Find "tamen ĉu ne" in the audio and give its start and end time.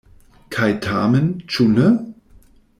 0.85-1.95